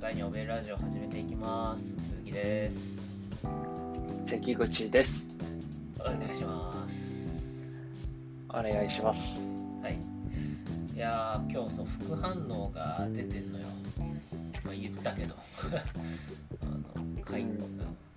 [0.00, 1.82] 社会におべるラジオ始めていきます。
[1.82, 2.78] 鈴木です。
[4.24, 5.28] 関口です。
[5.98, 6.94] お願いします。
[8.48, 9.40] お願いします。
[9.82, 9.98] はい。
[10.94, 13.66] いやー今日そう副反応が出てんのよ。
[14.64, 15.34] まあ言ったけど。
[16.62, 17.44] あのかい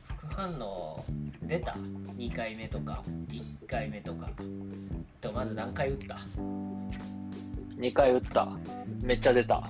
[0.05, 1.03] 副反応
[1.41, 1.71] 出た
[2.15, 4.29] ？2回目とか？1回目とか？
[5.19, 6.19] とまず何回打った
[7.75, 8.49] ？2回打った。
[9.01, 9.67] めっちゃ出た。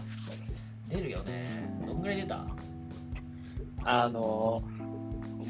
[0.89, 1.62] 出るよね。
[1.62, 1.70] ど
[2.01, 2.45] んぐらい出た？
[3.83, 4.81] あのー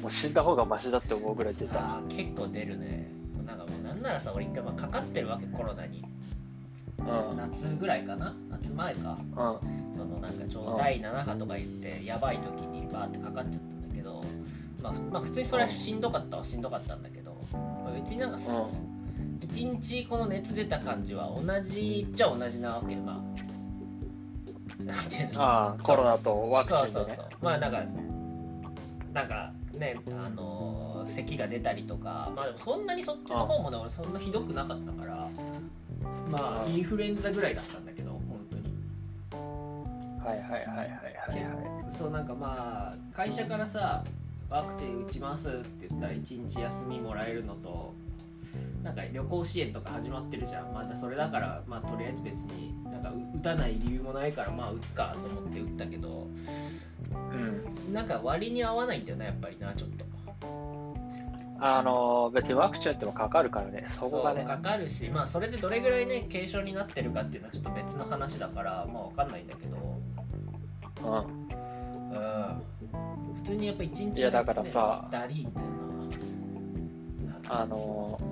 [0.01, 1.97] もう死んだ方がマシだって思うぐらい出た。
[1.97, 3.11] あー結構出るね。
[3.45, 6.03] なんかもうなんならさ俺一回まあかかってるわけコロナに。
[6.99, 7.37] うん。
[7.37, 8.35] 夏ぐらいかな？
[8.49, 9.17] 夏前か。
[9.19, 9.95] うん。
[9.95, 14.23] そのなんかちょうどうん第7波とか言ってやばい時にバーってかかっちゃったんだけど、
[14.81, 18.41] まあ、ふまあ普通にそれはしんどかったはしんどかったんだけど、まあ、別になんかう
[19.41, 22.95] 一日この熱出た感じは同じっちゃ同じなわけ。
[22.95, 23.20] ま
[25.35, 26.91] あああ、コロナとワクチンでね。
[26.91, 27.25] そうそうそう。
[27.41, 27.83] まあなんか
[29.13, 35.27] なんかねあのー咳が出たりとかまあでもそんなにそっちの方もね俺そんなひどくなかったから
[36.29, 38.61] まあうんインフルエンザぐらいだったんだけど本当に。
[40.23, 41.93] はいはいはいはいはいはい。
[41.93, 44.03] そうなんかまあ会社からさ
[44.49, 47.93] ワクチン打ちますって言ったら1日休みもらえるのと
[48.83, 56.27] なんか旅行支援とか始まってるじゃんまだそれだからまあとりあえず別になんかう打たない理由もないからまあ打つかと思って打ったけど
[57.13, 57.15] う
[57.89, 57.93] ん。
[57.93, 60.05] なんか割に合わないんだよなやっぱりなちょっと
[61.63, 63.85] あのー別にワクチン打ってもかかるからね。
[63.91, 64.43] そこがね。
[64.43, 69.77] かかるしまあそれでどれぐらいね軽症になってるかっていうのはちょっと別の話だからまあわかんないんだけど
[71.03, 71.13] うん。
[71.13, 72.61] うん
[73.35, 75.67] 普通にやっぱ一日いやだからさだりーんだよ
[77.43, 78.30] なあのー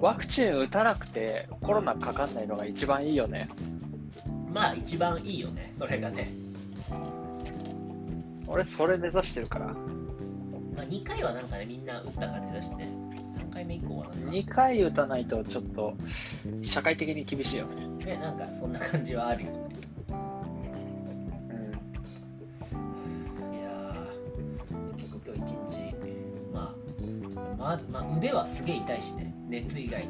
[0.00, 3.50] ワクチン打たなくてコロナかかんないのが一番いいよね。
[4.52, 6.32] まあ一番いいよねそれがね、
[8.46, 9.66] 俺それ目指してるから。
[9.66, 12.88] まあ、2回はなんかねみんな打った感じだしね
[13.36, 15.94] 3回目以降はなんか2回打たないとちょっと
[16.62, 17.86] 社会的に厳しいよね。
[18.06, 19.58] ねなんかそんな感じはあるよね
[20.08, 20.12] う
[22.76, 23.54] ん。
[23.54, 25.94] いやー結構今日一日
[26.54, 26.74] ま
[27.36, 30.08] あまず、まあ、腕はすげえ痛いしね熱以外に。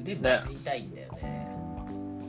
[0.00, 1.48] 腕マジ痛いんだよね。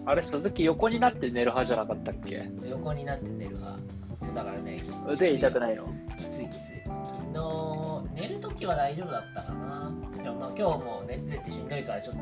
[0.06, 2.50] あれ、鈴木横になって寝る派じゃなかったっけ？
[2.66, 3.80] 横になって寝る派。
[4.22, 5.94] そうだからね腕痛くいないの？
[6.18, 6.82] きついきつい。
[6.86, 6.96] 昨
[7.34, 9.92] 日寝るときは大丈夫だったかな。
[10.24, 12.22] でもまあ今日も熱出てしんどいからちょっと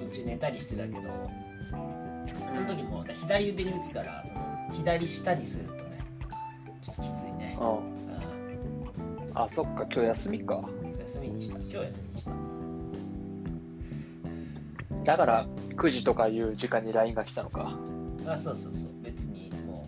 [0.00, 1.00] 日中寝たりしてたけど
[1.70, 1.76] そ
[2.54, 5.98] の時も左腕に打つからその左下にするとね
[6.80, 7.58] ちょっときついね。
[7.60, 8.01] うん。
[9.34, 10.54] うあ、そっか、今日休みか。
[10.56, 10.66] ん
[11.00, 12.30] 休みにした今日休みにした
[15.04, 17.76] だから、9時とかいう時間に LINE が来たのか。
[18.26, 19.84] あそうそうそう別にも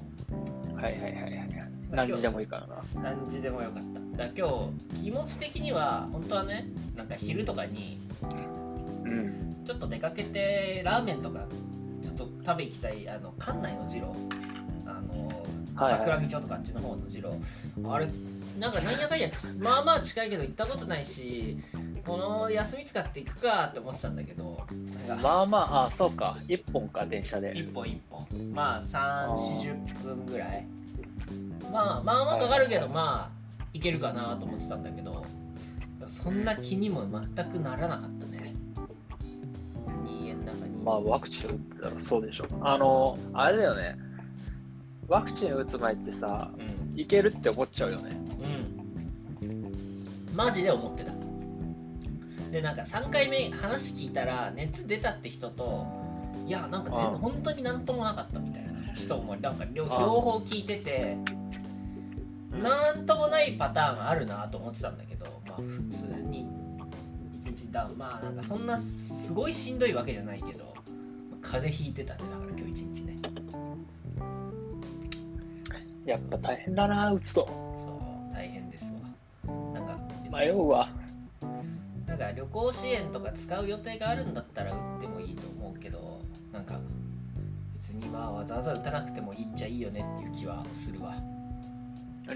[0.75, 1.71] はいはいはいはい。
[1.91, 2.75] 何時でもいいからな。
[2.77, 3.83] う何時でもよかっ
[4.17, 6.67] ただ今日気持ち的には本当はね
[6.97, 8.01] なんか昼とかに
[9.05, 9.57] うん。
[9.65, 11.47] ちょっと出かけてラーメンとか
[12.03, 14.17] ちょっと食べ行きたいあの館内の二郎
[14.85, 15.29] あの
[15.75, 17.35] はいはい桜木町とかあっちの方の二郎
[17.93, 18.09] あれ
[18.59, 21.59] なんかなんやかんやちまあまあ近いけど行ったことないし
[22.07, 24.65] この休み使って行くかって思ってたんだけど
[25.23, 26.39] まあまあ、あ、そうか。
[26.49, 27.53] 1本か、電車で。
[27.57, 30.67] 一本一本まあ3 4 0分ぐらい
[31.73, 35.25] まあまあまあかかるけどまあいけるかなと思ってたんだけど
[36.07, 38.55] そんな気にも全くならなかったね
[40.23, 42.47] 家の中にまあ、ワクチン打ってたらそうでしょ。
[42.61, 43.97] あの、あれだよね。
[45.09, 48.24] ワクチン打つ前ってさ、うんいけるって思っちゃうよね。
[50.35, 51.13] うんマジで思ってた。
[52.51, 55.87] でなんか3回目話聞いたら熱出たって人と
[56.47, 61.17] いやなんか全然本当になんともなかったみたいな人もなんか両方聞いてて
[62.53, 66.49] なんともないパターンあるなと思ってたんだけどまあ普通に
[67.35, 70.73] 一日ダウンまあなんかそんなすごいしんどいわけじゃないけど
[71.43, 73.19] 風邪ひいてたねだから今日一日ね。
[76.05, 77.74] やっぱ大変だな、打つと。
[80.39, 80.89] 迷うわ。
[82.07, 86.21] なんか旅行支援とか使う予定があるんだったら打ってもいいと思うけど
[86.53, 86.79] なんか
[87.75, 91.17] 別にまあわざわざ打たなくてもいいっちゃいいよねっていう気はするわ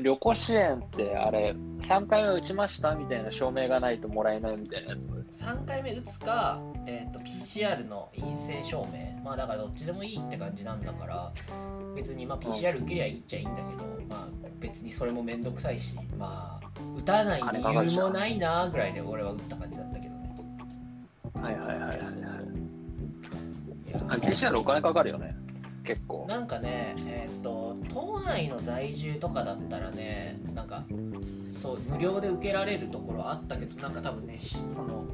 [0.03, 5.09] 旅行支援ってあれ、3回目打ちましたみたいな証明がないともらえないみたいなやつ。
[5.33, 11.33] 3回目打つか、えー、と PCR の陰性証明まあだからどっちでもいいって感じなんだから
[11.95, 16.57] 別にまあ PCR 受けりゃいいっちゃいいんだけどまあ別にそれもめんどくさいしまあ
[16.99, 20.35] 打たない理由もないなぐらいで俺は打った感じだったけどね。
[21.35, 21.95] はいはいはいはいは
[24.17, 24.21] い。
[24.21, 25.35] PCR お金かかるよね。
[25.85, 26.27] 結構。
[26.29, 30.85] なんかねえっ、と島内の在住とかだったらねなんか
[31.53, 35.05] そう無料で受けられるところあったけどなんか多分ねしその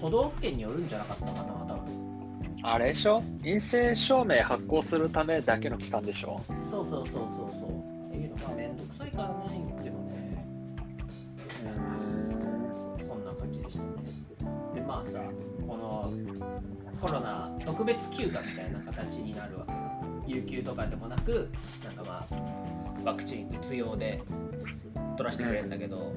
[0.00, 2.58] 都道府県によるんじゃなかったかな多分。
[2.64, 3.22] あれでしょ？
[3.42, 6.40] 陰性証明発行するためだけの期間でしょ？
[6.70, 8.08] そうそうそうそうそう。
[8.08, 9.34] っていうのまあめんどくさいからね
[15.04, 15.20] さ
[15.66, 16.12] この
[17.00, 19.72] コロナ特別休暇みたいな形になるわけ
[20.32, 21.50] 有給とかでもなく
[21.84, 22.34] なんかまあ
[23.04, 24.22] ワクチン打つようで
[25.16, 26.12] 取らせてくれるんだけど、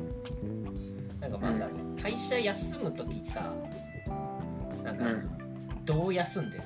[1.20, 1.68] なんかまあさ、
[2.02, 3.52] 会社休む時さ
[4.84, 5.30] なんかうん。
[5.86, 6.64] どう休んでる？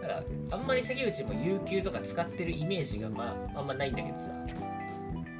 [0.00, 4.32] からあんまり関口も有給とか使ってるイメージがまああんまないんだけどさ、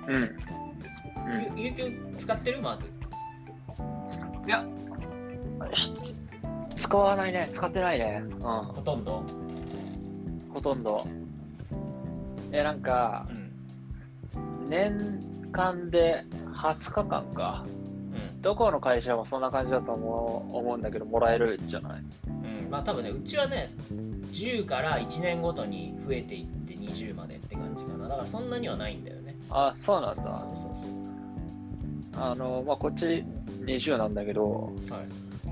[0.06, 2.60] うん、うん、有有給使ってる？
[2.62, 2.84] まず。
[2.84, 2.88] し
[6.76, 7.50] 使わないね。
[7.52, 8.22] 使ってないね。
[8.24, 8.40] うん。
[8.40, 9.22] ほとんど？
[10.52, 11.06] ほとんど。
[12.52, 15.20] えなんかうん年
[15.52, 18.42] 間で20日間かうん。
[18.42, 22.02] どこの会社もそんな感じだと思う思うんだけどもらえるじゃない？
[22.28, 23.68] うん、まあ多分ねうちはね
[24.32, 28.08] 10から1年ごとに増えていって20までって感じかな。
[28.08, 29.36] だからそんなにはないんだよね。
[29.50, 32.20] あそうなんそうだそう。
[32.22, 33.24] あのまあこっち
[33.64, 35.06] 20なんだけどそうはい、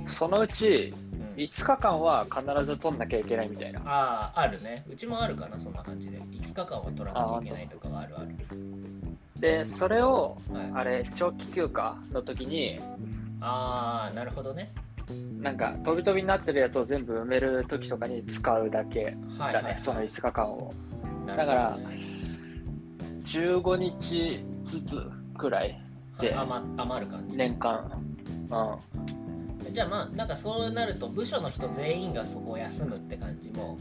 [0.08, 0.94] そのうち
[1.37, 3.81] うん、5日間は必ず取んなきゃいけないみたいな。
[3.84, 4.84] あああるね。
[4.90, 6.19] うちもあるかなそんな感じで。
[6.19, 8.34] 5日間は取らなきゃいけないとかがあるある。
[9.38, 12.81] でそれをはい、あれ長期休暇の時に
[13.40, 14.72] ああなるほどね。
[15.40, 20.75] なんか飛び飛びになってるやつを全部埋める時とかに使うだけだねその5日間を。
[21.26, 21.99] なだからるほどね。
[23.25, 25.02] 15日ずつ
[25.37, 25.81] くらい
[26.20, 27.90] ではい余余る感じ年間。
[28.50, 29.17] う
[29.70, 33.74] じゃあまあなんかそうなると部署の人全員がそこを休むって感じも。
[33.74, 33.78] ん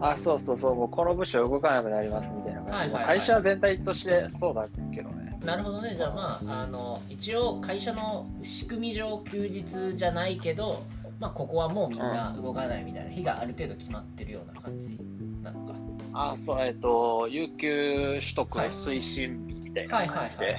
[0.00, 0.74] あそうそうそう。
[0.74, 5.38] もうこの部署動かなくなりますみたいな感じ、はいはいはい会社全体としてそうだけどね。
[5.44, 5.94] なるほどね。
[5.94, 10.82] じゃあまああの一応会社の仕組み上休日じゃないけど
[11.18, 14.98] まあここはもうみんな動かないみたいな日がある程度決まってるような感じ
[15.42, 15.74] なのか。
[16.12, 18.68] あそうえっ、と有給取得はい。
[18.68, 20.58] 推進日みたいはいな感じで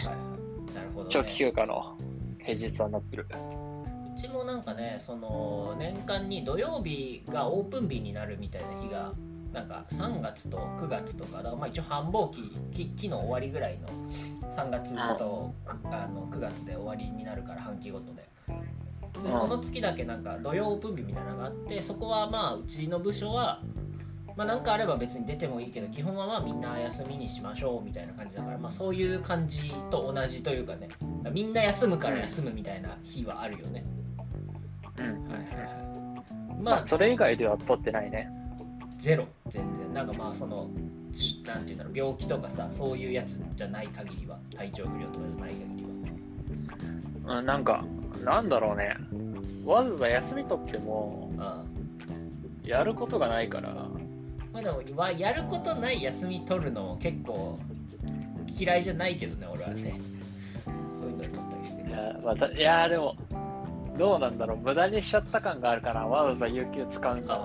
[1.09, 1.97] 長期休暇の
[2.39, 3.27] 平日はなってる。
[3.31, 3.66] う
[4.17, 9.13] ちもなんかねその年間に土曜日がオープン日になるみたいな日が
[9.53, 13.87] なんか3月と9月とかだからまあ一応繁忙期期期の終わりぐらいの
[14.55, 18.27] 3月とくあの9月で終わりになるから半期ごとで。
[18.49, 18.87] うん。
[19.23, 23.61] でその月だけなんか土曜オープン日みたいなのがあってそこはまあうちの部署は
[24.35, 30.89] まあかあれば別に出てもいいけど基本はまあみんな休みにしましょうみたいな感じだからまあそういう感じと同じというかね
[31.31, 33.83] みんな休むから休むみたいな日はあるよね、
[34.99, 35.05] うん。
[35.05, 36.61] はいはいはい。
[36.61, 38.29] まあそれ以外では取ってないね。
[38.97, 39.25] ゼロ。
[39.49, 39.93] 全然。
[39.93, 40.69] なんかまあその
[41.13, 41.97] しなんていうんだろう。
[41.97, 44.37] 病気とかさそういうやつじゃない限りは。
[44.55, 45.85] 体調不良とかじゃない限り
[47.25, 47.83] うんなんか
[48.23, 48.95] なんだろうね。
[49.65, 51.63] わざわざ休み取ってもは
[52.63, 52.69] うん。
[52.69, 53.73] やることがないから。
[54.53, 57.59] まあでもわやることない休み取るのも結構
[58.57, 59.99] 嫌いじゃないけどね俺はね。
[60.65, 60.71] そ
[61.05, 61.83] ういうの取ったりして。
[61.83, 63.15] るいや,、また、いやでも
[63.97, 67.43] どうなんだろう無駄にしちゃった感があるからわざわざ有給使うんだろ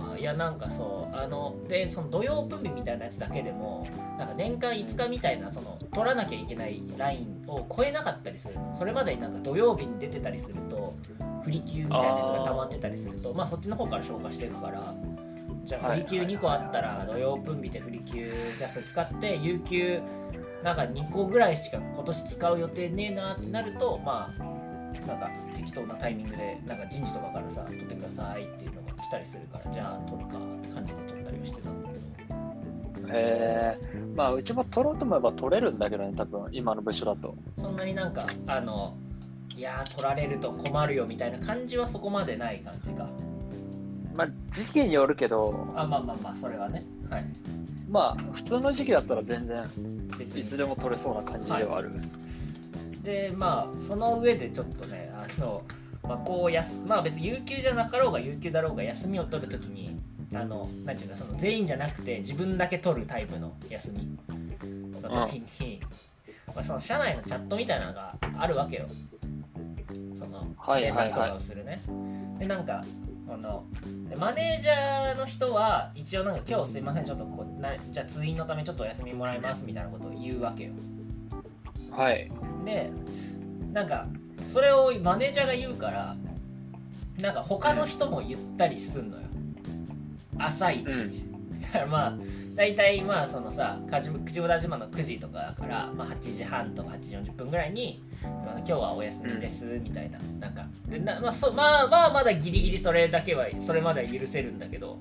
[0.00, 3.86] あーいやなんかそうあのでその土曜分日みたいなやつだけでも
[4.18, 8.76] なんか年間5日みたいなその取らなきゃいけないラインを超えなかったりするの。
[8.76, 10.94] それまでになんか土曜日に出てたりすると
[11.42, 14.94] 不利休みたいなやつが溜まってたりするとまあそっちの方から消化していくから
[15.64, 20.00] じゃあ不利休2個あったら土曜分日で不利休じゃあそれ使って有給
[20.62, 24.63] なんか2個ぐらいしか今年使う予定ねえなってなるとまあ
[25.06, 32.00] なんか適当なタイミングでなんか人事とかからさ取ってくださいっていうのが来たりするからじゃあ取るかって感じで取ったりはしてたんだけど。
[33.06, 33.78] うへえ
[34.14, 37.34] まあうちも取ろうと思えば取れるんだけどね多分今の部署だと。
[37.58, 38.96] そんなになんかあの
[39.56, 43.08] いやー取られると困るよみたいな感じはそこまでない感じか。
[44.14, 45.72] まあ時期によるけど。
[45.76, 46.84] あまあまあまあそれはね。
[47.10, 47.24] はい。
[47.88, 49.64] まあ普通の時期だったら全然
[50.18, 51.92] いつでも取れそうな感じではある、
[53.04, 55.62] でまあその上でちょっとねあの、
[56.02, 59.96] まあ、こうやすまあ別に有給じゃなかろうが有給だろうが休みを取るときに
[60.34, 64.18] あのなんていうかその全員じゃなくて自分だけ取るタイプの休み。
[65.08, 65.80] の時に、
[66.48, 68.86] まあ、その社内のチャットみたいなのがあるわけよ。
[70.14, 70.46] その
[70.76, 71.82] 連絡とかをするね、
[72.38, 72.84] でなんか
[73.28, 73.64] あの
[74.08, 80.72] でマネージャーの人は一応なんか今日すいませんちょっとこうなじゃあ通院のためちょっとお休みもらいますみたいなことを言うわけよ
[81.96, 82.30] はい。
[82.64, 82.90] で
[83.72, 84.06] なんか
[84.48, 86.16] それをマネージャーが言うから
[87.20, 89.22] なんか他の人も言ったりすんのよ。
[90.38, 91.60] 朝一、うん。
[91.60, 92.14] だからまあ
[92.54, 100.18] 大体まあそのさ口口田島の9時とかだから、まあ、8時半とか8時40分ぐらいに「今日はお休みです」みたいな。
[100.40, 104.98] なんかでな、まあ、そまあまあまだギリギリそれだけはそれまでは許せるんだけど。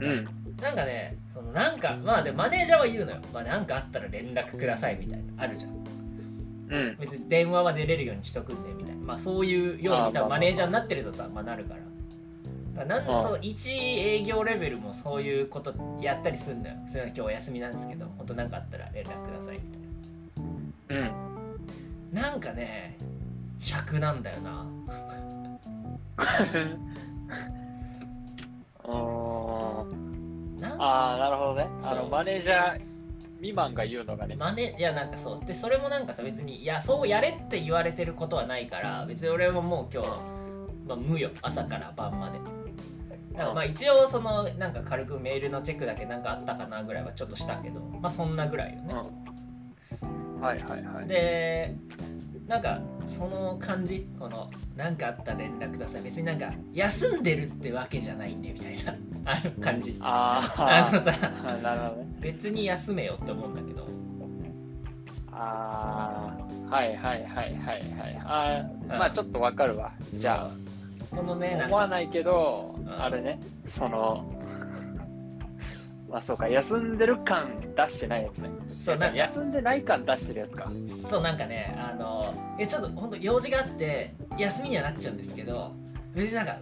[0.00, 0.39] うん。
[0.60, 5.44] なんかねそのなんかまあでマネージャーは言うのよ、まあ、なんかあったら連絡くださいみたいな。
[5.44, 5.72] あるじゃん。
[6.70, 6.96] うん。
[7.00, 9.00] 別に電話は出れるようにしとくんでみたいな。
[9.02, 11.80] まあそういうように多分マネージャーになってるとさ、まあ、なるから。
[12.86, 16.76] なんその一営業レベルもそういうことやったりするんだよ。
[16.88, 19.60] それは今日お休みなんですけど本当なんかあったら連絡くださいみ
[20.88, 21.30] たいうん。
[22.12, 22.96] ななんかね
[23.58, 24.66] 尺なんだよな
[30.60, 31.68] なんかああ、なるほどね。
[31.82, 32.90] あの、マネージャー
[33.40, 34.36] 未満が言うのがね。
[34.36, 40.08] マネいやなんかそうでそれもなんかさ別にいやそうやれって言われてることはないから別に俺ももう今日、
[40.86, 42.38] まあ、無よ朝から晩まで
[43.36, 48.94] なんかまあ一応そのなんか軽くメールのチェックだけなんかあったかなぐらいはちょっとしたけどまあそんなぐらいよね、
[50.02, 50.40] うん。
[50.40, 51.08] はいはいはい。
[51.08, 51.74] で
[52.46, 56.02] なんかその感じこの何かあったら連絡ください。
[56.02, 58.94] 別になんか休んでるってわけじゃないんでみたいな。
[59.24, 59.96] あの感じ。
[60.00, 61.12] ああのさ。
[61.44, 62.06] あ、なるほどね。
[62.20, 63.88] 別に休めよって思うんだけど。
[65.32, 66.36] あ
[66.70, 68.22] あ、はいはいはいはいはい。
[68.24, 68.92] あうん。
[68.92, 69.92] あ、まあちょっとわかるわ。
[70.14, 70.48] じゃ
[71.10, 72.88] このね思わないけど、ん。
[72.88, 74.39] あれね、その、ま
[76.12, 78.50] あそうか、休んでる感出してないやつね。
[78.84, 80.70] そうなんか休んでない感出してるやつか。
[81.08, 85.72] そうなんかねあのえちょっと本当用事があって休みにはなっちゃうんですけど
[86.14, 86.58] 別になんか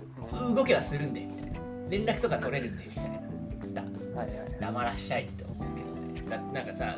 [0.55, 3.11] 動けはするんでみたいな連絡とか取れるんでみたい
[3.73, 4.57] なだはいはい。
[4.61, 5.83] 黙らっしゃいって思うけ
[6.27, 6.97] どねななんかさ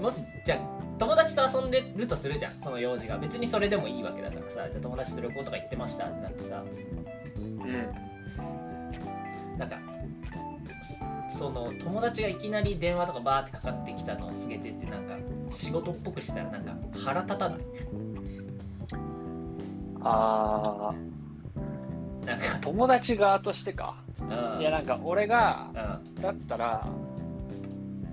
[0.00, 0.58] もしじゃあ
[0.98, 6.64] 友達と遊んでるとするじゃんその用事が別にそれでもいいわけだからさじゃあ友達と旅行とか行ってましたってなってさ
[7.38, 7.58] うん。
[9.58, 9.78] なんか
[11.30, 15.16] そその友達がいきなり電話とかバーってかかってきたのを告げてってなんか
[15.50, 17.60] 仕事っぽくしたらなんか腹立たない？
[20.02, 20.94] あ
[22.26, 22.44] なんか。
[22.56, 23.96] あ、友達側としてか。
[24.20, 24.60] うん。
[24.60, 25.70] いや、なんか俺が、
[26.16, 26.22] うん。
[26.22, 26.86] だったら、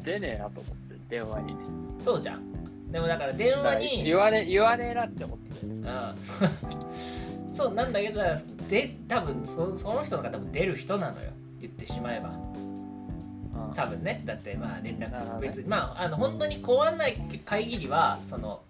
[0.03, 1.55] 出ねえなと思って、電話に。
[2.03, 2.91] そうじゃん。
[2.91, 5.65] でもだから電話に言わね言わねえなって思って。
[5.65, 5.85] うん。
[7.53, 8.21] そうなんだけど
[8.69, 11.31] で多分そその人が多分出る人なのよ。
[11.59, 12.29] 言ってしまえば
[13.77, 17.15] 多分ねだってまあ連絡別にまああの本当に怖んない
[17.45, 18.61] 限りはその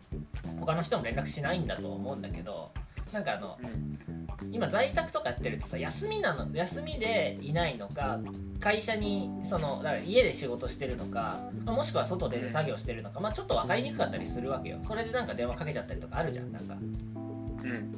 [0.59, 2.71] 他の人も連絡しないんだと思うんだけど
[3.13, 4.27] なんかあのうん。
[4.51, 8.19] 今在宅とかやってるとさ休みなの休みでいないのか
[8.59, 14.77] 会社にそのだから家で仕事してるのかまあもしくは外で作業してるのか、まあ、ちょっと分かりにくかったりするわけよ。
[14.87, 16.75] それでなんか電話かけちゃったりとかあるじゃんなんか。
[16.75, 17.95] うん。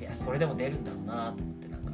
[0.00, 1.90] いやそれでも出るんだろうなと思ってなんか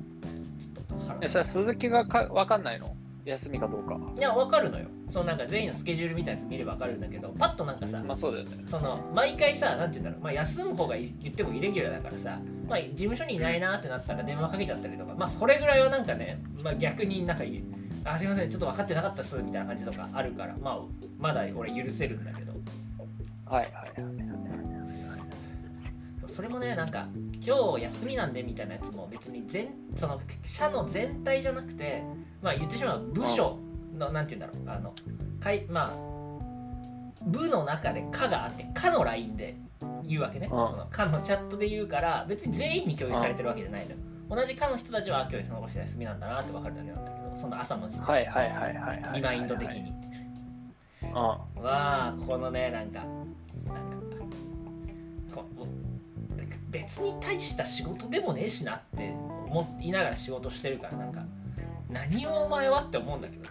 [0.59, 2.95] ちょっと腹え、それ鈴木がかわかんないの？
[3.27, 3.99] 休みかどうか。
[4.17, 8.65] いや分かるのよそのなんか全員のスケジュールみたいなやつ見れば分かるんだけどパッとなんかさ、まあそうだよね。
[8.67, 17.65] その毎回さなんて言うんだろう、まあ、休む方がい言ってもイレギュラーだからさ、まあ、事務所にいないなってなったら電話かけちゃったりとかまあそれぐらいはなんかね、まあ、逆になんか言う
[18.05, 20.81] あすいませんちょっと分かってなかったっすみたいな感じとかあるからまあ
[21.19, 22.53] まだ俺許せるんだけど
[23.47, 24.46] はいはいはい。
[26.29, 27.09] それもねなんか
[27.45, 32.03] 今日休みなんでみたいなやつも別に全その社の全体じゃなくて
[32.43, 33.59] まあ言ってしまえば部署
[33.95, 34.95] のなんて言うんだろうあの
[35.41, 36.17] かいまあ
[37.27, 39.57] 部の中で「課があって「課の LINE で
[40.05, 43.97] 言うわけね、んその課のチャットで言うから別に全員に共有されてるわけじゃないのよ
[44.29, 49.15] 同じ課の人たちはあ今日その人休みなんだなって分かるだけなんだけどその朝の時点で、はいはいはいはいはい。
[49.15, 49.93] リマインド的に。
[51.03, 51.13] うん。
[51.13, 53.97] わあこのねなんかなんか
[55.35, 55.45] こ
[56.79, 59.15] 別に大した仕事でもねえしなって
[59.47, 61.25] 思いながら仕事してるからなんか
[61.89, 63.47] 何をお前はって思うんだけど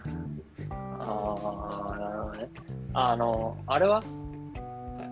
[0.70, 2.48] ああ、なるほどね。
[2.94, 4.02] あの、あれは？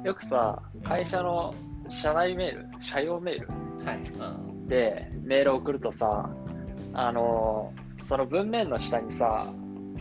[0.05, 1.55] よくさ、会社の
[1.89, 3.49] 社内メール、社用メール
[3.85, 4.01] はい、う
[4.65, 6.31] ん、でメール送るとさ、
[6.93, 7.73] あの、
[8.09, 9.53] その文面の下にさ、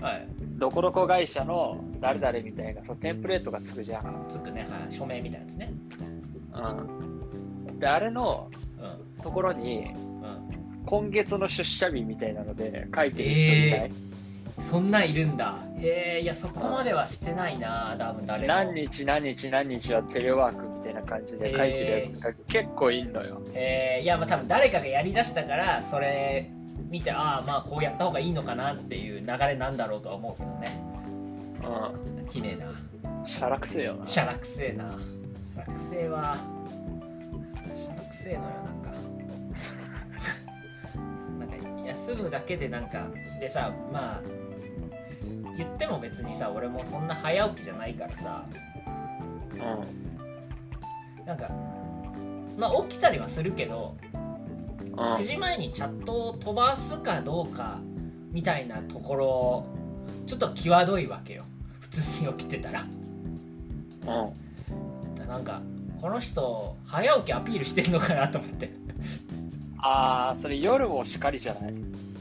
[0.02, 0.28] はい。
[0.60, 4.26] どこどこ会社の誰々みたいなそのテンプレートがつくじゃん。
[4.30, 5.74] つくね、はい、署名みたいなやつね。
[6.54, 7.13] うん。
[7.84, 8.50] で、あれの
[8.80, 10.84] うんところに、うん。
[10.86, 13.72] 今月の出社日みたいなので書いてる人い。
[13.72, 13.92] ない、
[14.60, 15.58] そんなんいるんだ。
[15.80, 18.48] へえいやそこまではしてないな多分誰も。
[18.48, 23.42] 何日何日何日はテレワークみたいな感じで書いてるやつが結構いんのよ。
[23.54, 24.04] えー。
[24.04, 26.50] いやまあ多分誰かがやりだしたからそれ
[26.90, 30.82] 見てああまあこうやった方がいいのかなっていう流れなんだろうとは思うけどね。
[31.62, 32.30] う。
[32.30, 32.68] 綺麗な。
[32.68, 34.06] んしゃらくせえよな。
[34.06, 34.98] しゃらくせえな。
[35.54, 36.38] しゃらくせえわ
[37.76, 38.92] しゃらくせえのよなんか
[41.40, 41.56] なんか
[41.88, 43.08] 休むだけでなんか
[43.40, 44.22] でさまあ
[45.58, 48.46] 言っても別にさ俺もそんな早起きじゃないからさ
[49.54, 51.26] うん。
[51.26, 51.50] なんか
[52.58, 54.18] まあ起きたりはするけどう
[54.96, 57.80] ん9時前にチャットを飛ばすかどうか
[58.32, 59.66] みたいなところ
[60.28, 61.46] ちょっと際どいわけよ
[61.80, 62.86] 普通に起きてたらう
[65.26, 65.28] ん。
[65.28, 65.62] なんか
[66.04, 68.70] この人早起きアピールしてんのかなと思って。
[69.78, 71.74] ああ、それ夜もしかりじゃない？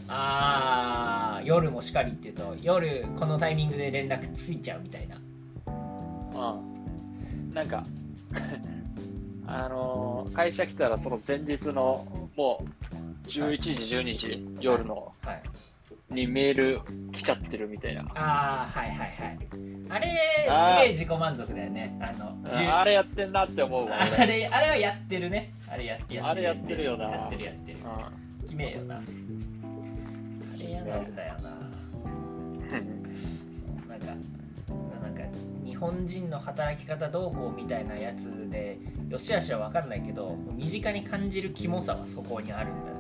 [0.07, 5.17] あー夜もしかりっていうと夜このタイミングで連絡ついちゃうみたいな。
[5.67, 7.53] うん。
[7.53, 7.85] なんか、
[9.49, 12.65] あのー会社来たらその前日のも
[13.25, 15.13] う11時、12時、夜の。
[15.23, 15.43] はい
[16.13, 16.81] にメール
[17.13, 18.03] 来ちゃってるみたいな。
[18.15, 19.39] ああはいはいはい。
[19.91, 20.09] あれ
[20.45, 21.99] すげえ自己満足だよね。
[22.01, 22.37] あの
[22.79, 24.03] あれやってんなって思うわ。
[24.03, 25.53] あ俺れあれはやってるね。
[25.69, 27.11] あれやってあれやってるよな。
[27.11, 27.79] やってるやってる
[28.43, 28.97] 決めえよな。
[28.97, 29.01] あ
[30.59, 31.51] れ嫌なんだよな。
[31.51, 32.09] う
[32.77, 33.15] ん。
[33.15, 33.45] そ
[33.87, 34.07] うなんか
[35.03, 35.23] なんか
[35.65, 38.79] 日本人の働き方どうこうみたいなやつで
[39.09, 42.92] よしあしは分かんないけど身近に感じるキモさはそこにあるんだ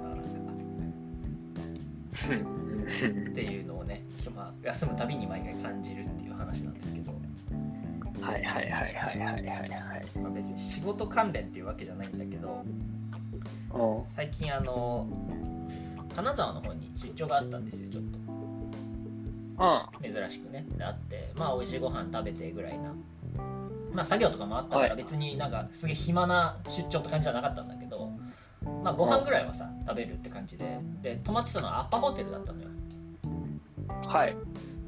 [3.06, 4.04] っていうのをね、
[4.34, 7.12] まあ、休むたびに毎回感じるっていう話なんですけど、
[8.20, 10.18] はいはいはいはいはいはいはい。
[10.18, 12.64] まあ、別に仕事関連っていうわけじゃないんだけど
[13.74, 14.14] うん。
[14.14, 15.08] 最近あの
[16.14, 18.22] 金沢の方に出張があったんですよちょっと。
[20.02, 20.64] 珍しくね。
[20.76, 22.94] であってまあ美味しいご飯食べてぐらいな。
[23.92, 24.88] まあ作業とかもあったかはい。
[24.90, 28.10] ら別になんかすげえ暇な出張って感じじゃなかったんだけど
[28.82, 30.78] まあご飯ぐらいはさ食べるって感じで。
[31.02, 32.68] で泊まってたのはアッパホテルだったのよ。
[32.68, 32.71] うん。
[34.12, 34.36] はい。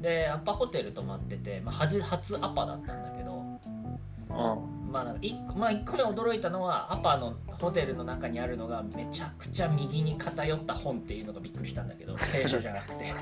[0.01, 4.74] でアッパホテル泊まってて、まあ、初初アッパだったんだけどうん。
[4.95, 13.13] まあなんか 1, 個まあ1個目驚いたのはアパのホテルの中にあるのがめちゃくちゃ右に偏った本っていうのがびっくりしたんだけど 聖書じゃなくて。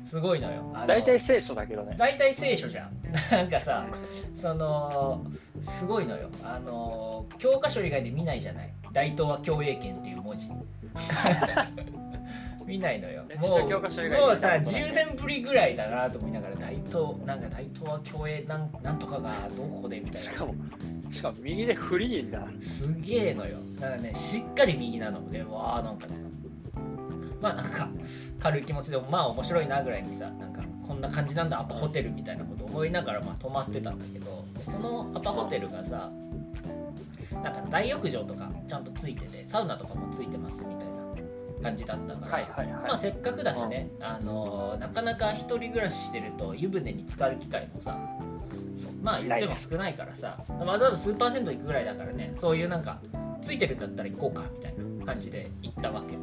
[0.00, 0.02] うん。
[0.04, 0.64] すごいのよ。
[0.88, 1.94] 大体聖書だけどね。
[1.96, 2.90] 大体聖書じゃん
[3.30, 3.86] なんかさ
[4.34, 5.24] その
[5.62, 6.28] すごいのよ。
[6.42, 8.72] あの教科書以外で見ないじゃない？
[8.92, 10.48] 大東亜共栄圏っていう文字。
[12.66, 13.24] 見ないのよ。
[13.40, 20.30] もうもうさ見たことない10年ぶりぐらいだなと思いながら大東なんか大東亜共栄なんなんとかがどこでみたいな。
[20.30, 20.54] しかも、
[21.10, 22.46] しかも右でフリーんだ。
[22.60, 26.14] すげえのよだからねしっかり右なのでわあなんかね
[27.40, 27.88] まあなんか
[28.38, 36.10] 軽い気持ちでもまあ面白いなぐらいにさなんかこんな感じなんだアパホテルみたいなこと思いながらまあ泊まってたんだけどでそのアパホテルがさ
[37.42, 42.88] なんか大浴場とかちゃんとついててサウナとかもついてますみたいな感じだったから、はいはいはい。
[42.88, 48.29] まあせっかくだしね、あのなかなか一人暮らししてると湯船に浸かる機会もさそ
[49.02, 50.42] まあ言っても少ないからさ。
[50.48, 52.34] わざわざ数パーセント行くぐらいだからね。
[52.38, 53.00] そういうなんか
[53.42, 56.16] ついてるんだったら行こうかみたいな感じで行ったわけ、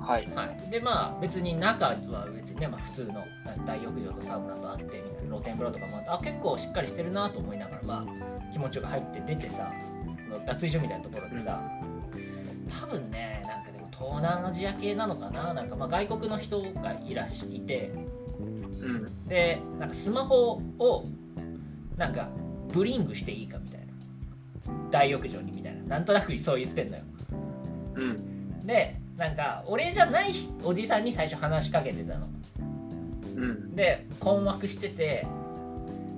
[0.00, 0.26] はい。
[0.34, 3.24] はい、でまあ別に中は別にね、まあ、普通の
[3.66, 9.72] 大浴場とサウナとあってみたいな露天風呂とかもあってあ結構しっかりしてるなと思いながらまあ気持ちよく入って出てさ
[10.28, 11.60] その脱衣所みたいなところでさ、
[12.80, 15.52] 多分ねなんかでも東南アジア系なのかな？
[15.52, 17.92] なんかまあ外国の人がいらっしゃいて。
[18.80, 19.28] うん。
[19.28, 21.06] でなんかスマホを
[21.96, 22.28] なんか
[22.72, 23.92] ブリングしていいかみたいな
[24.90, 27.02] 大浴場にみたいななんとなくそう言ってんのよ
[27.94, 28.66] うん。
[28.66, 32.28] でなんか俺じゃない人おじさんに最初話しかけてたの
[33.36, 33.74] うん。
[33.76, 35.26] で困惑してて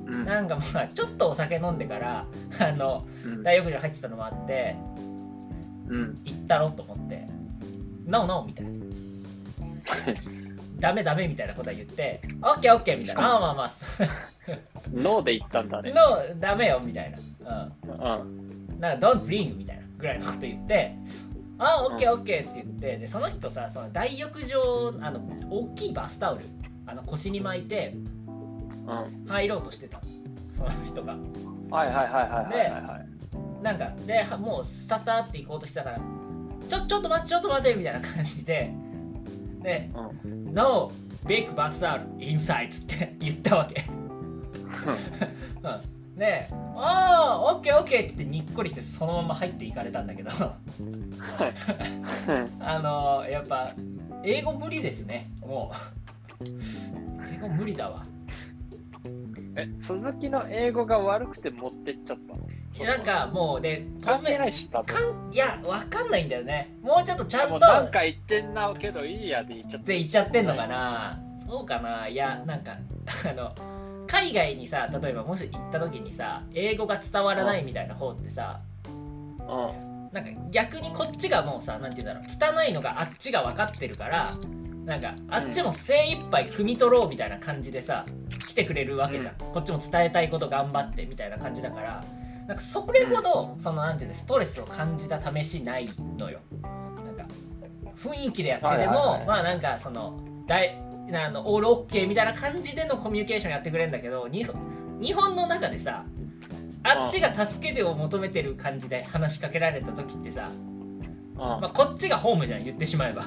[0.07, 0.25] うん。
[0.25, 2.27] なんかまあちょっとお酒飲んでから
[2.61, 3.43] あのうん。
[3.43, 4.77] 大浴場入ってたのもあって
[5.89, 6.21] うん。
[6.25, 7.27] 行ったろと思って
[8.07, 8.73] 「なおなお」みたいな
[10.79, 13.71] 「ダメダメ」みたいなことは言って「オッケーオッケー」みたいな「ああまあまあ
[14.93, 15.93] ノーで言ったんだね。
[15.93, 18.21] のダメよ」みたいな「うん。
[18.21, 20.97] うん、なんか「Don't bring」みたいなぐらいのこと言って
[21.59, 26.45] 「ああオッケーオッケー」って言ってでその人さその大浴場あの大きいバスタオル
[26.87, 27.95] あの腰に巻いて
[28.87, 29.27] うん。
[29.27, 30.05] 入ろうとしてたの
[30.57, 31.17] その人が。
[31.71, 33.63] はいはいはいはいはいはい。
[33.63, 35.99] なんかではもうスタスタって行こうとしたから
[36.69, 38.73] 「ちょちょっと待ってちょっと待って」みたいな感じで
[39.63, 39.91] で
[40.25, 40.45] うん。
[40.55, 40.93] 「No
[41.27, 43.85] big bus out inside」って言ったわけ、
[44.87, 50.31] うん、で「ああオッケーオッケー」って言ってにっこりしてそのまま入っていかれたんだけど。
[52.61, 53.73] あのやっぱ
[54.23, 55.31] 英語無理ですね。
[55.41, 56.45] もう。
[57.35, 58.05] 英語無理だわ。
[59.57, 62.49] え、鈴木の英語が悪くて持ってっちゃったの？
[62.85, 64.69] なんかもうで関係ないし。
[64.69, 64.85] かん
[65.33, 66.75] いやわかんないんだよね。
[66.83, 71.21] もうちょっとちゃんもとうなんか言ってんなけどいいやで言っちゃっって言っちゃってんのかな。
[71.47, 72.09] そうかな。
[72.09, 73.55] いやなんかあの
[74.15, 78.61] 海外にさ例えばもし行った時にさ英語が伝わらないみたいな方ってさ
[79.41, 79.95] うん。
[80.13, 84.31] なんか逆にこっちがもうさ何て言うんだろう拙いのがあっちが分かってるから
[84.85, 88.05] なんかあっちも精一杯汲み取ろうみたいな感じでさ
[88.49, 92.05] 来てくれるわけじゃん、こっちも伝えたいこと頑張ってみたいな感じだから
[92.47, 96.39] なんかそれほどそのなんていうのストレスを感じた試しないのよ。
[96.63, 96.69] な
[97.11, 97.27] んか
[97.99, 100.79] 雰囲気でやってても、まあなんかその大
[101.13, 104.55] あのオールオッケーみたいな感じでのコミュニケーションやってくれるんだけど日本
[105.01, 106.05] 日本の中でさ
[106.83, 110.51] あっちが助けてを求めてる感じで話しかけられた時ってさ、
[111.35, 113.27] まあ、こっちがホームじゃん言ってしまえば。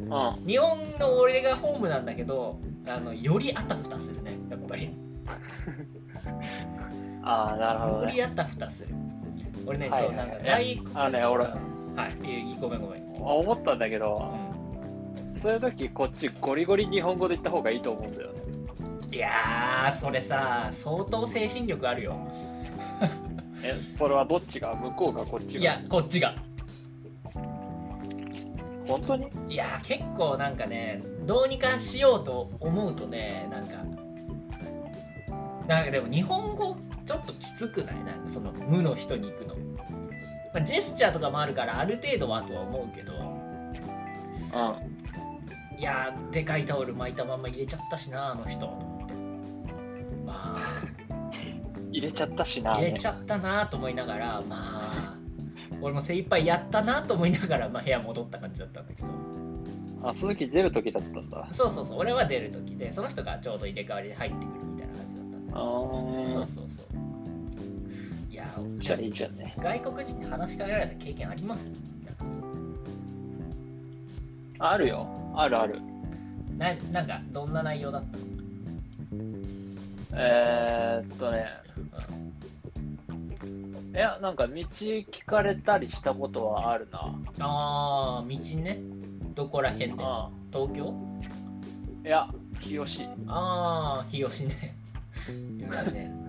[0.00, 0.46] うん。
[0.46, 4.90] 日本の俺がホームなんだけどあのよりあたふたするねやっぱり。
[7.22, 8.08] ああなるほどね。
[8.08, 8.94] よりあたふたする。
[9.66, 11.54] 俺ね、はいそうなんかはい外国あのね俺は
[12.24, 14.43] いいいごめんごめん、思ったんだけうどん
[15.44, 18.42] そういう時こっちゴリゴリ日本語で言った方がいいと思うんだよね。
[19.12, 22.16] いやーそれさ相当精神力あるよ。
[23.62, 24.74] えそれはどっちが？
[24.74, 25.60] 向こうがこっちが？
[25.60, 26.34] いやこっちが。
[28.88, 29.26] 本当に？
[29.50, 33.76] いやー結構なんかねどうにかしようと思うとねなんか
[35.68, 37.96] なんかでも日本語ちょっときつくない？
[37.96, 39.56] なんかその無の人に行くの、
[40.54, 43.12] まあ、ジェスチャーとかもあるからある程度はとは思うけど。
[43.12, 44.93] うん
[45.78, 48.66] いやーでかいタオル巻いたまま入れちゃったしなあの人。
[50.24, 50.82] まあ。
[51.90, 55.16] 入れちゃったしな入れちゃったなと思いながらまあ
[55.80, 59.08] 俺も精一杯やったなと思いながら、まあ、部屋戻った感じだったんだけど。
[60.02, 61.48] あ鈴木出る時だったんだ。
[61.52, 66.32] そうそうそう俺は出る時でその人がちょうど入れ替わりで入ってくるみたいな感じだったんだあー。
[66.32, 68.32] そうそうそう。
[68.32, 68.44] いや
[68.80, 69.54] じゃあいいじゃんね。
[69.58, 71.70] 外国人に話しかけられた経験あります？
[74.70, 75.06] あるよ。
[75.36, 75.78] あるある。
[76.56, 78.24] ななんかどんな内容だったの、
[80.14, 81.46] えー、っとね。
[83.92, 87.14] いやなんか道聞かれたりしたことはあるな。
[87.40, 88.80] ああ道ね。
[89.34, 90.02] どこら辺で？
[90.02, 90.94] あ東京？
[92.04, 92.28] いや
[92.60, 93.04] 日吉。
[93.26, 94.74] ああ日吉ね。
[95.58, 96.12] 日吉ね。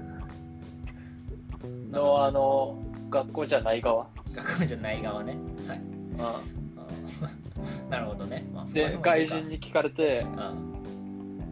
[1.91, 2.78] のあの
[3.10, 5.38] 学校じゃない側、学校じゃない側ね。
[5.67, 5.78] はい。
[5.78, 5.82] う
[6.60, 6.64] ん、
[7.89, 10.76] なるほどね、まあ、で外人に聞かれてうん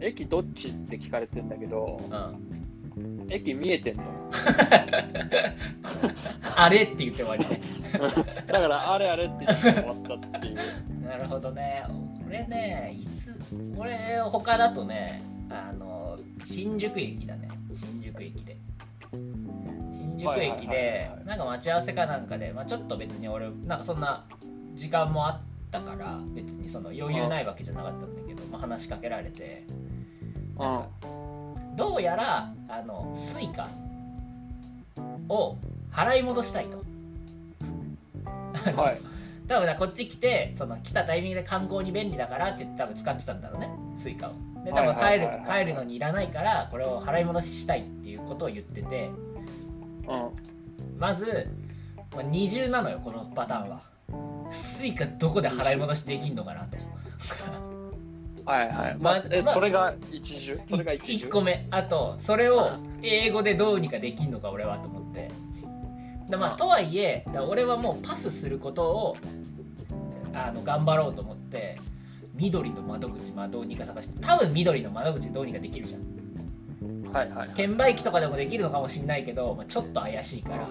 [0.00, 4.02] 駅どっち?」って聞かれてんだけどうん「駅見えてんの?
[6.56, 7.60] あれって言って終わりね」
[8.46, 10.56] だから「あれあれ」って言って終わったっていう。
[11.04, 11.82] なるほどね。
[12.26, 13.38] 俺ねいつ
[13.76, 17.48] 俺他だとねあの新宿駅だね。
[17.74, 18.56] 新宿駅で。
[19.92, 21.26] 新宿駅ではい。
[21.26, 24.24] なんか待ち合わせかなんかで、まあ、ちょっと別に俺なんかそんな
[24.74, 25.40] 時間もあっ
[25.74, 29.64] たから別にその余裕ないわけじゃなかったんだけど、まあ、話しかけられて
[30.56, 30.88] なんか
[31.76, 33.68] どうやらあのスイカ
[35.28, 35.56] を
[35.90, 36.84] 払い戻したいと。
[38.76, 38.98] はい。
[39.48, 44.32] 多分こっち来てその来たタイミングで観光に便利だからって言って多分使ってたんだろうねスイカを。
[44.64, 49.10] で多分はい帰る帰るのにいらないからこれを払い戻ししたいっていうことを言ってて。
[50.06, 50.98] うん。
[50.98, 51.48] まず、
[52.14, 53.93] まあ、二重なのよこのパターンは
[54.50, 56.76] スイカどこで払い戻しできんのかなと。
[58.44, 60.60] はいはい、ままえまそれが一重？
[60.68, 65.30] それが一重？1個目あとそれを英語でどうにかできんのか俺はと思って。
[66.28, 66.56] でまああ。
[66.56, 69.16] とはいえ俺はもうパスすることを
[70.34, 71.78] あの頑張ろうと思って
[72.34, 76.14] 緑の窓口まあどうにか探して多分緑の窓口どうにかできるじゃん。
[77.12, 80.68] はいはい券売機とかでもできるのかもしれないけど、まあ、ちょっと怪しいから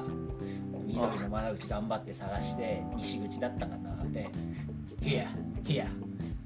[0.93, 4.03] 緑の窓口頑張って探して西口だったかな。
[4.05, 4.29] で
[5.01, 5.27] 「Here
[5.63, 5.87] here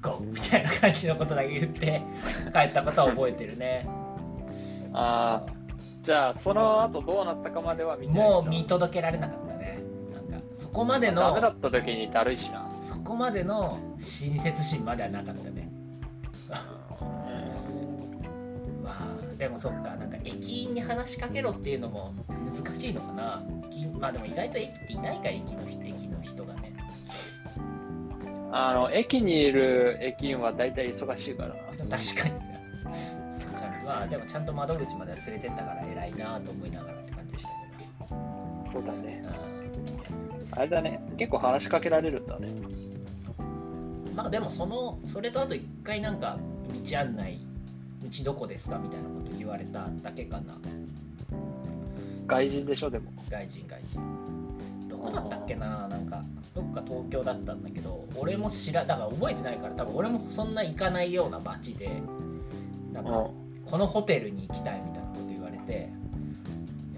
[0.01, 2.01] go」みたいな感じのことだけ言って
[2.53, 3.88] 帰ったことは覚えてるね。
[4.93, 5.51] ああ
[6.01, 9.79] じゃあその後どうなったかまでは見もう見届けられなかったね。
[10.29, 12.65] なんかそこまでダメだのった時にだるいしな。
[12.81, 15.69] そこまでの親切心まではなかったね
[19.38, 23.43] でもそっかなんか駅員に話しかけろっていうのも難しいのかな。
[23.69, 26.73] 駅員まあでも意外と駅っていないか駅の人駅の人がね。
[28.52, 31.50] あの駅にいる駅員は大体忙しいから。
[31.86, 33.58] な確かにな。
[33.58, 38.71] ちゃんまあでもちゃんと窓口までは連れてったから偉いなと思いながらって感じでしたけど。
[38.71, 39.23] そうだね。
[40.52, 40.60] うん。
[40.60, 41.00] あれだね。
[41.17, 42.47] 結構話しかけられるんだね。
[44.15, 46.39] まあでもそのそれとあと一回なんか
[46.89, 47.46] 道案内
[48.10, 48.78] 道どこですか？
[48.78, 50.54] みたいなこと言われただけかな。
[52.26, 52.89] 外人でしょ？
[52.89, 53.12] でも。
[53.30, 54.00] 外人外人。
[54.88, 55.88] どこだったっけな？
[55.88, 62.02] なんかどっか東京だったんだけど俺も知らだから覚えてないから多分俺もそんな行かないような街で
[62.91, 63.32] なんかう
[63.65, 65.89] このホテルに行きたいみたいなこと言われて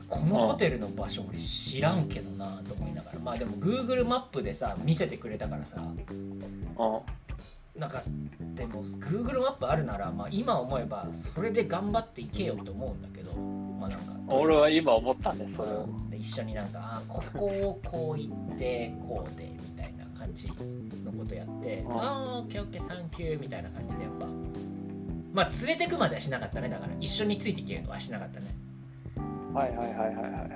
[0.08, 3.20] このホテルの場所俺知らんけどなと思いながら。
[3.20, 5.76] まあでも Google マップでさ見せてくれたからさ。
[5.78, 6.00] うん。
[7.80, 8.04] なんか
[8.56, 15.88] でも Google マップあるなら、まあ、今思えばそれで頑張っていけよと思うんだけどまあなんか俺は今思ったね、それを。
[16.10, 20.54] で一緒になんかあーここをこう行ってこうでみたいな感じの
[21.14, 22.00] ことやってうん。
[22.00, 24.26] ああオッケーオッケーサンキューみたいな感じでやっぱ
[25.34, 28.48] まあ連れてくまではしなかったねだから一緒についていけるのはしなかったね。
[29.54, 30.48] はいはいはいはいはいはいは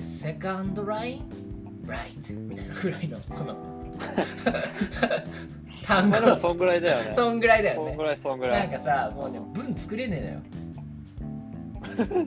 [0.00, 0.04] い。
[0.04, 1.86] セカンドライン？
[1.86, 2.32] ライト？
[2.32, 3.56] みたいなぐらいのこの
[5.86, 7.12] 単語まあでもそんぐらいだよね。
[7.14, 8.68] そんぐらいだよねそんぐらいそんぐらい。
[8.68, 10.42] なんかさもうね文作れね
[11.96, 12.26] えのよ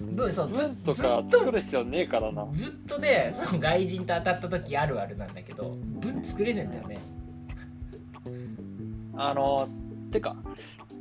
[0.00, 2.46] 文そうず文とずか作る必要ねえからな。
[2.52, 6.98] ずっとねその外人と当たった時あるあるなんだけど文作れねえんだよね
[9.16, 9.68] あの、
[10.12, 10.36] てか、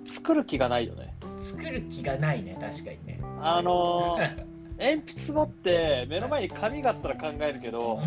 [0.05, 1.13] 作る気がないよね。
[1.37, 4.17] 作る気がないね確かにねあの、
[4.77, 8.01] 鉛筆持って目の前に紙があったら考えるけど、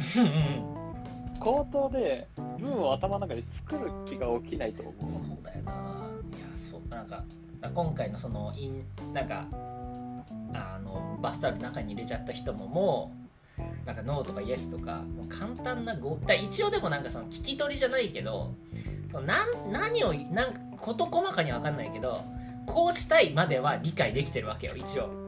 [1.40, 2.28] 口頭で
[2.62, 4.94] 文を頭の中で作る気が起きないと思う。
[5.12, 7.24] そうだよないやそうなんか
[7.74, 9.46] 今回のそのインなんか
[10.54, 13.12] あのバスタオルの中に入れちゃった人もも
[13.58, 18.54] うなんかノーとかイエスとかもう簡単な語だ一応でもなんかその聞き取りじゃないけど
[19.12, 22.24] なん何をなん事細かには分かんないけど
[22.66, 25.21] こうしたいまでは理解できてるわけよ一応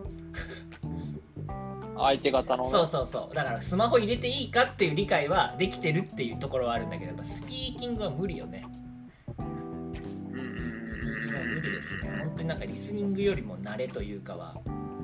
[2.05, 2.71] 相手方のね。
[2.71, 14.57] そうそうそうだからスマホ入れていいかっていう理解はできてるっていうところはあるんだけどやっぱスピーキングは無理よねスピーキングは無理ですね本当になんかリスニングよりも慣れというかは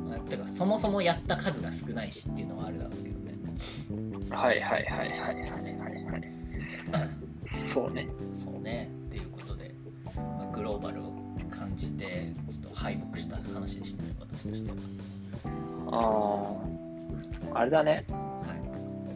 [0.09, 3.35] まあてかそもそもやった数が少ないしっていうのはあるだろうけどね
[3.91, 5.51] うんはいはいはいはいはいはい
[6.93, 7.11] はい。
[7.49, 8.09] そうね。
[8.43, 9.75] そうねっていうことで、
[10.17, 11.13] まあ、グローバルを
[11.51, 14.77] 感じてちょっと敗北した話でしたね私としては
[15.93, 16.90] ああ、
[17.55, 18.05] あれだね。
[18.11, 18.61] はい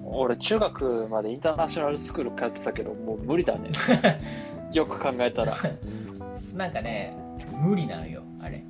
[0.06, 3.70] 俺、中学までインターナショナルスクール通ってたけど、もう無理だね。
[4.72, 5.54] よく考えたら。
[6.54, 7.12] なんかね
[7.52, 8.64] 無理なのよあれ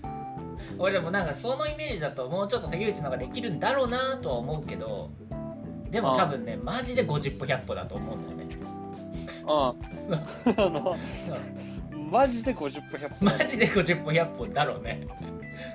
[0.78, 5.10] 俺でもなんかそのイメージだともうちょっと関口の方ができるんだろうなとは思うけど
[5.90, 8.56] でも多分ねマジで50歩100歩だと思うんだよね
[11.96, 12.10] うん。
[12.10, 15.06] マジで50歩100歩だマジで50歩100歩だろうね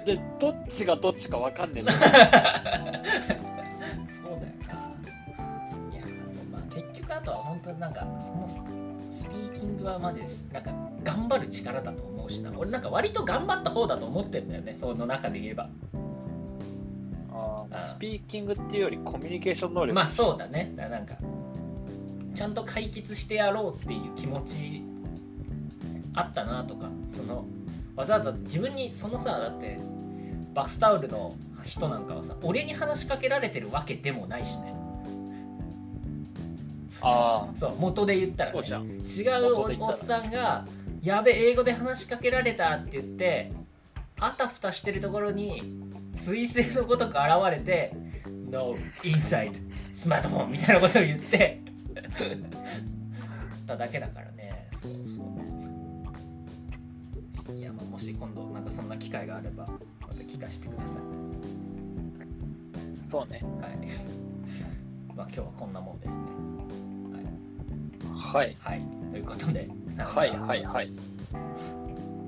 [0.05, 2.25] で、どっちがどっちかわかんねえんだよそうだよ
[4.67, 4.75] な。
[5.93, 8.63] いやそうまあ結局あとは本当になんかそのス
[9.25, 10.45] スピーキングはマジです。
[10.51, 10.71] なんか
[11.03, 12.51] 頑張る力だと思うしな。
[12.55, 14.73] 俺なんか割と頑張った方だと思ってるんだよね。
[14.73, 15.69] その中で言えば。
[17.31, 17.95] あーあー。
[17.95, 19.93] スピーキングっていうよりコミュニケーション能力。
[19.95, 20.73] まあそうだね。
[20.75, 21.15] だなんか
[22.33, 24.83] ちゃんと解決してやろうっていう気持ち
[26.13, 27.45] あったなとかその
[27.95, 29.79] わざわざ自分にそのさだって
[30.53, 34.73] バスタオルの人なんかはさ俺に話しかけられてるわけでもないしね。
[37.01, 38.93] あそう元で言ったあ、ら、ね。
[38.95, 40.65] 違うおっさんが
[41.03, 43.51] 「やべ英語で話しかけられた」って言って
[44.19, 45.61] あたふたしてるところに
[46.15, 47.19] 彗星のごとく現
[47.51, 47.93] れて
[48.49, 49.53] 「No inside
[49.93, 51.61] スマートフォン」みたいなことを言って
[53.67, 54.34] ただけだからね
[57.95, 59.65] もし今度なんかそんな機会があれば
[60.01, 61.01] また聞かせてください
[63.07, 63.39] そうね。
[63.61, 63.77] はい
[65.15, 66.23] まあ今日はこんなもんですね
[68.13, 68.57] はい。
[68.59, 68.81] はい
[69.11, 70.91] ということではいはいはい。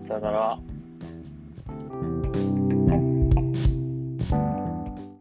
[0.01, 0.60] さよなら。